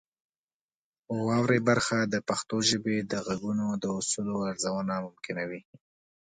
[1.25, 5.61] واورئ برخه د پښتو ژبې د غږونو د اصولو ارزونه ممکنوي.